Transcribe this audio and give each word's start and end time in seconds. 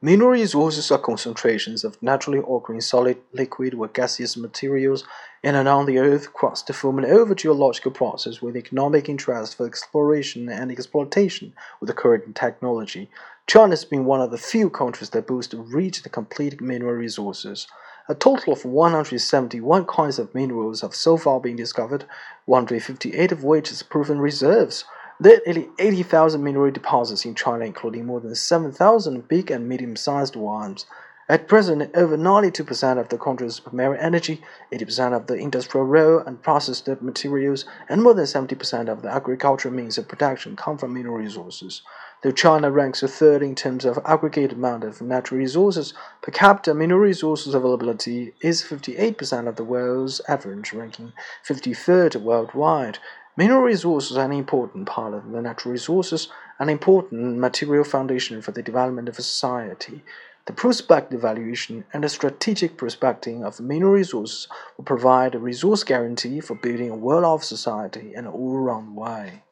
Mineral 0.00 0.30
resources 0.30 0.92
are 0.92 0.98
concentrations 0.98 1.82
of 1.82 2.00
naturally 2.00 2.38
occurring 2.38 2.80
solid, 2.80 3.18
liquid, 3.32 3.74
or 3.74 3.88
gaseous 3.88 4.36
materials 4.36 5.02
in 5.42 5.56
and 5.56 5.66
on 5.66 5.86
the 5.86 5.98
Earth 5.98 6.32
crust 6.32 6.72
formed 6.72 7.04
over 7.04 7.34
geological 7.34 7.90
process 7.90 8.40
with 8.40 8.56
economic 8.56 9.08
interest 9.08 9.56
for 9.56 9.66
exploration 9.66 10.48
and 10.48 10.70
exploitation 10.70 11.52
with 11.80 11.88
the 11.88 11.94
current 11.94 12.36
technology. 12.36 13.10
China 13.48 13.70
has 13.70 13.84
been 13.84 14.04
one 14.04 14.20
of 14.20 14.30
the 14.30 14.38
few 14.38 14.70
countries 14.70 15.10
that 15.10 15.26
boast 15.26 15.52
and 15.52 16.12
complete 16.12 16.60
mineral 16.60 16.94
resources. 16.94 17.66
A 18.08 18.14
total 18.14 18.52
of 18.52 18.64
171 18.64 19.84
kinds 19.86 20.20
of 20.20 20.32
minerals 20.32 20.82
have 20.82 20.94
so 20.94 21.16
far 21.16 21.40
been 21.40 21.56
discovered, 21.56 22.04
158 22.44 23.32
of 23.32 23.42
which 23.42 23.72
is 23.72 23.82
proven 23.82 24.20
reserves. 24.20 24.84
There 25.20 25.34
are 25.34 25.40
nearly 25.46 25.68
80,000 25.80 26.44
mineral 26.44 26.70
deposits 26.70 27.24
in 27.24 27.34
China, 27.34 27.64
including 27.64 28.06
more 28.06 28.20
than 28.20 28.36
7,000 28.36 29.26
big 29.26 29.50
and 29.50 29.68
medium-sized 29.68 30.36
ones. 30.36 30.86
At 31.28 31.48
present, 31.48 31.90
over 31.96 32.16
92% 32.16 32.98
of 33.00 33.08
the 33.08 33.18
country's 33.18 33.58
primary 33.58 33.98
energy, 33.98 34.40
80% 34.72 35.16
of 35.16 35.26
the 35.26 35.34
industrial 35.34 35.86
raw 35.86 36.22
and 36.24 36.40
processed 36.40 36.88
materials, 37.02 37.64
and 37.88 38.00
more 38.00 38.14
than 38.14 38.26
70% 38.26 38.88
of 38.88 39.02
the 39.02 39.10
agricultural 39.10 39.74
means 39.74 39.98
of 39.98 40.06
production 40.06 40.54
come 40.54 40.78
from 40.78 40.94
mineral 40.94 41.16
resources. 41.16 41.82
Though 42.22 42.30
China 42.30 42.70
ranks 42.70 43.00
third 43.00 43.42
in 43.42 43.56
terms 43.56 43.84
of 43.84 43.98
aggregate 44.06 44.52
amount 44.52 44.84
of 44.84 45.02
natural 45.02 45.38
resources, 45.38 45.94
per 46.22 46.30
capita 46.30 46.74
mineral 46.74 47.00
resources 47.00 47.54
availability 47.54 48.34
is 48.40 48.62
58% 48.62 49.48
of 49.48 49.56
the 49.56 49.64
world's 49.64 50.20
average, 50.28 50.72
ranking 50.72 51.12
53rd 51.44 52.22
worldwide. 52.22 53.00
Mineral 53.38 53.62
resources 53.62 54.16
are 54.16 54.24
an 54.24 54.32
important 54.32 54.88
part 54.88 55.14
of 55.14 55.30
the 55.30 55.40
natural 55.40 55.70
resources, 55.70 56.26
an 56.58 56.68
important 56.68 57.38
material 57.38 57.84
foundation 57.84 58.42
for 58.42 58.50
the 58.50 58.64
development 58.64 59.08
of 59.08 59.16
a 59.16 59.22
society. 59.22 60.02
The 60.46 60.52
prospective 60.52 61.20
evaluation 61.20 61.84
and 61.92 62.02
the 62.02 62.08
strategic 62.08 62.76
prospecting 62.76 63.44
of 63.44 63.60
mineral 63.60 63.92
resources 63.92 64.48
will 64.76 64.84
provide 64.84 65.36
a 65.36 65.38
resource 65.38 65.84
guarantee 65.84 66.40
for 66.40 66.56
building 66.56 66.90
a 66.90 66.96
well-off 66.96 67.44
society 67.44 68.12
in 68.12 68.26
an 68.26 68.32
all-round 68.32 68.96
way. 68.96 69.44